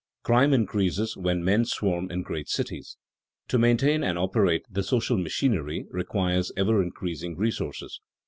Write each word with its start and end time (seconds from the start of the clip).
Crime 0.23 0.51
increases 0.51 1.15
when 1.15 1.43
men 1.43 1.63
swarm 1.63 2.09
in 2.09 2.23
great 2.23 2.49
cities. 2.49 2.97
To 3.49 3.59
maintain 3.59 4.03
and 4.03 4.17
operate 4.17 4.65
the 4.67 4.81
social 4.81 5.15
machinery 5.15 5.85
requires 5.91 6.51
ever 6.57 6.81
increasing 6.81 7.37
resources. 7.37 7.99